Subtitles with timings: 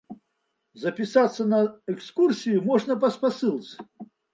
[0.85, 1.59] Запісацца на
[1.95, 3.73] экскурсію можна па спасылцы.